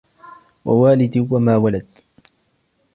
[0.65, 1.87] وَوَالِدٍ وَمَا وَلَدَ